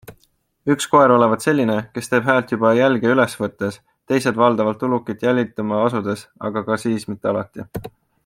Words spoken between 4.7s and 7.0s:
ulukit jälitama asudes, aga ka